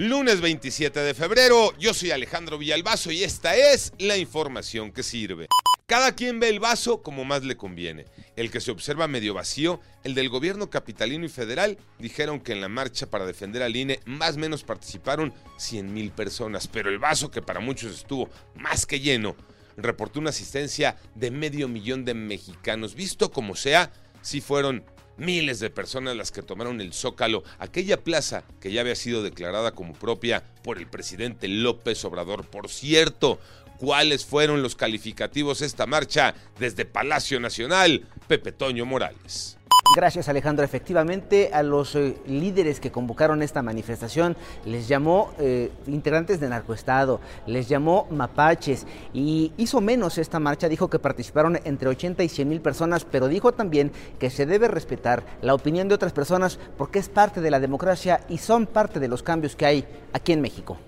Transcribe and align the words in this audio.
Lunes 0.00 0.40
27 0.40 0.98
de 0.98 1.12
febrero, 1.12 1.76
yo 1.78 1.92
soy 1.92 2.10
Alejandro 2.10 2.56
Villalbazo 2.56 3.12
y 3.12 3.22
esta 3.22 3.54
es 3.54 3.92
la 3.98 4.16
información 4.16 4.92
que 4.92 5.02
sirve. 5.02 5.46
Cada 5.84 6.14
quien 6.14 6.40
ve 6.40 6.48
el 6.48 6.58
vaso 6.58 7.02
como 7.02 7.26
más 7.26 7.44
le 7.44 7.58
conviene. 7.58 8.06
El 8.34 8.50
que 8.50 8.62
se 8.62 8.70
observa 8.70 9.08
medio 9.08 9.34
vacío, 9.34 9.78
el 10.02 10.14
del 10.14 10.30
gobierno 10.30 10.70
capitalino 10.70 11.26
y 11.26 11.28
federal, 11.28 11.76
dijeron 11.98 12.40
que 12.40 12.52
en 12.52 12.62
la 12.62 12.70
marcha 12.70 13.10
para 13.10 13.26
defender 13.26 13.62
al 13.62 13.76
INE 13.76 14.00
más 14.06 14.36
o 14.36 14.38
menos 14.38 14.64
participaron 14.64 15.34
100 15.58 15.92
mil 15.92 16.12
personas, 16.12 16.66
pero 16.66 16.88
el 16.88 16.98
vaso 16.98 17.30
que 17.30 17.42
para 17.42 17.60
muchos 17.60 17.94
estuvo 17.94 18.30
más 18.54 18.86
que 18.86 19.00
lleno, 19.00 19.36
reportó 19.76 20.18
una 20.18 20.30
asistencia 20.30 20.96
de 21.14 21.30
medio 21.30 21.68
millón 21.68 22.06
de 22.06 22.14
mexicanos. 22.14 22.94
Visto 22.94 23.30
como 23.30 23.54
sea, 23.54 23.92
sí 24.22 24.40
fueron 24.40 24.82
miles 25.20 25.60
de 25.60 25.70
personas 25.70 26.16
las 26.16 26.32
que 26.32 26.42
tomaron 26.42 26.80
el 26.80 26.92
Zócalo, 26.92 27.44
aquella 27.58 28.02
plaza 28.02 28.42
que 28.60 28.72
ya 28.72 28.80
había 28.80 28.96
sido 28.96 29.22
declarada 29.22 29.72
como 29.72 29.92
propia 29.92 30.42
por 30.64 30.78
el 30.78 30.86
presidente 30.86 31.46
López 31.46 32.04
Obrador. 32.04 32.44
Por 32.46 32.68
cierto, 32.68 33.38
¿cuáles 33.78 34.24
fueron 34.24 34.62
los 34.62 34.74
calificativos 34.74 35.62
esta 35.62 35.86
marcha 35.86 36.34
desde 36.58 36.84
Palacio 36.84 37.38
Nacional? 37.38 38.06
Pepe 38.26 38.50
Toño 38.52 38.84
Morales. 38.86 39.59
Gracias 39.94 40.28
Alejandro. 40.28 40.64
Efectivamente, 40.64 41.50
a 41.52 41.64
los 41.64 41.96
eh, 41.96 42.16
líderes 42.26 42.78
que 42.78 42.92
convocaron 42.92 43.42
esta 43.42 43.60
manifestación 43.60 44.36
les 44.64 44.86
llamó 44.86 45.32
eh, 45.40 45.72
integrantes 45.88 46.38
de 46.38 46.48
narcoestado, 46.48 47.20
les 47.46 47.68
llamó 47.68 48.06
mapaches 48.10 48.86
y 49.12 49.52
hizo 49.56 49.80
menos 49.80 50.18
esta 50.18 50.38
marcha. 50.38 50.68
Dijo 50.68 50.88
que 50.88 51.00
participaron 51.00 51.58
entre 51.64 51.88
80 51.88 52.22
y 52.22 52.28
100 52.28 52.48
mil 52.48 52.60
personas, 52.60 53.04
pero 53.04 53.26
dijo 53.26 53.52
también 53.52 53.90
que 54.20 54.30
se 54.30 54.46
debe 54.46 54.68
respetar 54.68 55.24
la 55.42 55.54
opinión 55.54 55.88
de 55.88 55.96
otras 55.96 56.12
personas 56.12 56.60
porque 56.78 57.00
es 57.00 57.08
parte 57.08 57.40
de 57.40 57.50
la 57.50 57.58
democracia 57.58 58.20
y 58.28 58.38
son 58.38 58.66
parte 58.66 59.00
de 59.00 59.08
los 59.08 59.24
cambios 59.24 59.56
que 59.56 59.66
hay 59.66 59.84
aquí 60.12 60.32
en 60.32 60.40
México. 60.40 60.78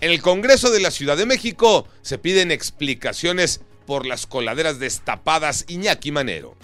En 0.00 0.10
el 0.10 0.22
Congreso 0.22 0.70
de 0.70 0.80
la 0.80 0.90
Ciudad 0.90 1.16
de 1.16 1.26
México 1.26 1.86
se 2.02 2.18
piden 2.18 2.50
explicaciones 2.50 3.60
por 3.86 4.06
las 4.06 4.26
coladeras 4.26 4.78
destapadas 4.78 5.66
Iñaki 5.68 6.10
Manero. 6.10 6.56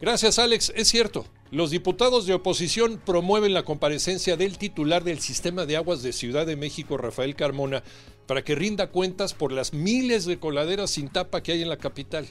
Gracias, 0.00 0.38
Alex. 0.38 0.72
Es 0.76 0.88
cierto. 0.88 1.26
Los 1.50 1.70
diputados 1.70 2.26
de 2.26 2.34
oposición 2.34 3.00
promueven 3.04 3.54
la 3.54 3.64
comparecencia 3.64 4.36
del 4.36 4.58
titular 4.58 5.02
del 5.02 5.18
sistema 5.20 5.64
de 5.64 5.76
aguas 5.76 6.02
de 6.02 6.12
Ciudad 6.12 6.46
de 6.46 6.56
México, 6.56 6.98
Rafael 6.98 7.34
Carmona, 7.34 7.82
para 8.26 8.44
que 8.44 8.54
rinda 8.54 8.90
cuentas 8.90 9.32
por 9.32 9.50
las 9.50 9.72
miles 9.72 10.26
de 10.26 10.38
coladeras 10.38 10.90
sin 10.90 11.08
tapa 11.08 11.42
que 11.42 11.52
hay 11.52 11.62
en 11.62 11.70
la 11.70 11.78
capital. 11.78 12.28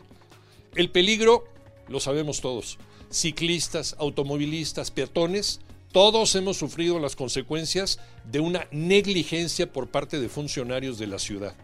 El 0.75 0.91
peligro 0.91 1.45
lo 1.87 1.99
sabemos 1.99 2.41
todos. 2.41 2.77
Ciclistas, 3.09 3.95
automovilistas, 3.97 4.91
peatones, 4.91 5.61
todos 5.91 6.35
hemos 6.35 6.57
sufrido 6.57 6.99
las 6.99 7.15
consecuencias 7.15 7.99
de 8.23 8.39
una 8.39 8.67
negligencia 8.71 9.73
por 9.73 9.87
parte 9.87 10.19
de 10.19 10.29
funcionarios 10.29 10.99
de 10.99 11.07
la 11.07 11.17
ciudad. 11.17 11.55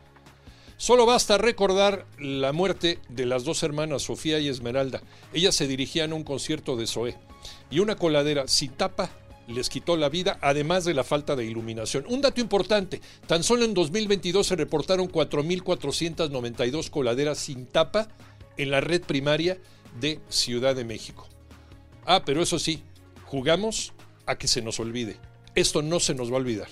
Solo 0.83 1.05
basta 1.05 1.37
recordar 1.37 2.05
la 2.19 2.51
muerte 2.51 2.99
de 3.07 3.25
las 3.25 3.45
dos 3.45 3.63
hermanas 3.63 4.01
Sofía 4.01 4.39
y 4.39 4.49
Esmeralda. 4.49 5.01
Ellas 5.31 5.55
se 5.55 5.65
dirigían 5.65 6.11
a 6.11 6.15
un 6.15 6.25
concierto 6.25 6.75
de 6.75 6.87
Zoé 6.87 7.15
y 7.71 7.79
una 7.79 7.95
coladera 7.95 8.49
sin 8.49 8.71
tapa 8.71 9.09
les 9.47 9.69
quitó 9.69 9.95
la 9.95 10.09
vida, 10.09 10.37
además 10.41 10.83
de 10.83 10.93
la 10.93 11.05
falta 11.05 11.37
de 11.37 11.45
iluminación. 11.45 12.03
Un 12.09 12.19
dato 12.19 12.41
importante, 12.41 12.99
tan 13.27 13.43
solo 13.43 13.63
en 13.63 13.73
2022 13.73 14.45
se 14.45 14.57
reportaron 14.57 15.09
4.492 15.09 16.89
coladeras 16.89 17.37
sin 17.37 17.65
tapa 17.65 18.09
en 18.57 18.69
la 18.69 18.81
red 18.81 19.03
primaria 19.03 19.59
de 20.01 20.19
Ciudad 20.27 20.75
de 20.75 20.83
México. 20.83 21.29
Ah, 22.05 22.23
pero 22.25 22.43
eso 22.43 22.59
sí, 22.59 22.83
jugamos 23.23 23.93
a 24.25 24.37
que 24.37 24.49
se 24.49 24.61
nos 24.61 24.81
olvide. 24.81 25.15
Esto 25.55 25.81
no 25.81 26.01
se 26.01 26.13
nos 26.13 26.29
va 26.29 26.33
a 26.33 26.39
olvidar. 26.39 26.67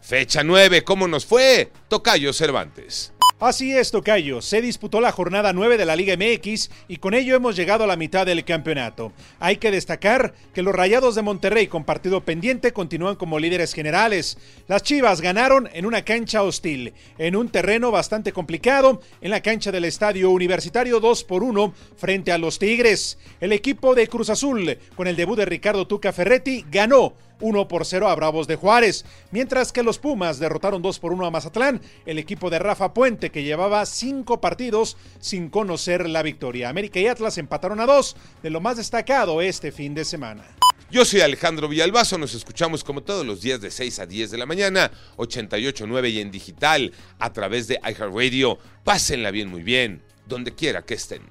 Fecha 0.00 0.42
9, 0.42 0.82
¿cómo 0.82 1.06
nos 1.06 1.24
fue? 1.24 1.70
Tocayo 1.88 2.32
Cervantes. 2.32 3.12
Así 3.44 3.76
es, 3.76 3.90
Tocayo. 3.90 4.40
Se 4.40 4.62
disputó 4.62 5.00
la 5.00 5.10
jornada 5.10 5.52
9 5.52 5.76
de 5.76 5.84
la 5.84 5.96
Liga 5.96 6.16
MX 6.16 6.70
y 6.86 6.98
con 6.98 7.12
ello 7.12 7.34
hemos 7.34 7.56
llegado 7.56 7.82
a 7.82 7.88
la 7.88 7.96
mitad 7.96 8.24
del 8.24 8.44
campeonato. 8.44 9.12
Hay 9.40 9.56
que 9.56 9.72
destacar 9.72 10.32
que 10.54 10.62
los 10.62 10.72
Rayados 10.72 11.16
de 11.16 11.22
Monterrey 11.22 11.66
con 11.66 11.82
partido 11.82 12.20
pendiente 12.20 12.72
continúan 12.72 13.16
como 13.16 13.40
líderes 13.40 13.74
generales. 13.74 14.38
Las 14.68 14.84
Chivas 14.84 15.20
ganaron 15.20 15.68
en 15.72 15.86
una 15.86 16.04
cancha 16.04 16.44
hostil, 16.44 16.94
en 17.18 17.34
un 17.34 17.48
terreno 17.48 17.90
bastante 17.90 18.32
complicado, 18.32 19.00
en 19.20 19.32
la 19.32 19.42
cancha 19.42 19.72
del 19.72 19.86
Estadio 19.86 20.30
Universitario 20.30 21.00
2 21.00 21.24
por 21.24 21.42
1 21.42 21.74
frente 21.96 22.30
a 22.30 22.38
los 22.38 22.60
Tigres. 22.60 23.18
El 23.40 23.50
equipo 23.50 23.96
de 23.96 24.06
Cruz 24.06 24.30
Azul, 24.30 24.78
con 24.94 25.08
el 25.08 25.16
debut 25.16 25.38
de 25.38 25.46
Ricardo 25.46 25.88
Tuca 25.88 26.12
Ferretti, 26.12 26.64
ganó 26.70 27.14
1 27.42 27.68
por 27.68 27.84
0 27.84 28.08
a 28.08 28.14
Bravos 28.14 28.46
de 28.46 28.56
Juárez, 28.56 29.04
mientras 29.30 29.72
que 29.72 29.82
los 29.82 29.98
Pumas 29.98 30.38
derrotaron 30.38 30.80
2 30.80 30.98
por 31.00 31.12
1 31.12 31.26
a 31.26 31.30
Mazatlán, 31.30 31.82
el 32.06 32.18
equipo 32.18 32.48
de 32.48 32.60
Rafa 32.60 32.94
Puente 32.94 33.30
que 33.32 33.42
llevaba 33.42 33.84
5 33.84 34.40
partidos 34.40 34.96
sin 35.18 35.48
conocer 35.48 36.08
la 36.08 36.22
victoria. 36.22 36.68
América 36.68 37.00
y 37.00 37.08
Atlas 37.08 37.38
empataron 37.38 37.80
a 37.80 37.86
2 37.86 38.16
de 38.42 38.50
lo 38.50 38.60
más 38.60 38.76
destacado 38.76 39.40
este 39.40 39.72
fin 39.72 39.94
de 39.94 40.04
semana. 40.04 40.44
Yo 40.92 41.06
soy 41.06 41.22
Alejandro 41.22 41.68
Villalbazo, 41.68 42.18
nos 42.18 42.34
escuchamos 42.34 42.84
como 42.84 43.02
todos 43.02 43.24
los 43.24 43.40
días 43.40 43.62
de 43.62 43.70
6 43.70 43.98
a 43.98 44.06
10 44.06 44.30
de 44.30 44.36
la 44.36 44.44
mañana, 44.44 44.90
88.9 45.16 46.10
y 46.10 46.20
en 46.20 46.30
digital, 46.30 46.92
a 47.18 47.32
través 47.32 47.66
de 47.66 47.80
iHeartRadio. 47.82 48.58
Pásenla 48.84 49.30
bien, 49.30 49.48
muy 49.48 49.62
bien, 49.62 50.02
donde 50.26 50.54
quiera 50.54 50.82
que 50.82 50.92
estén. 50.92 51.22